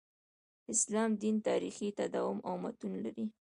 [0.73, 3.25] اسلام دین تاریخي تداوم او متون لري.